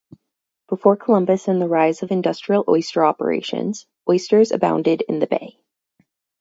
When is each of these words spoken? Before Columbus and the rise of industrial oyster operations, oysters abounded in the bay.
Before 0.67 0.95
Columbus 0.95 1.47
and 1.47 1.61
the 1.61 1.67
rise 1.67 2.01
of 2.01 2.09
industrial 2.11 2.65
oyster 2.67 3.05
operations, 3.05 3.85
oysters 4.09 4.51
abounded 4.51 5.01
in 5.07 5.19
the 5.19 5.27
bay. 5.27 5.59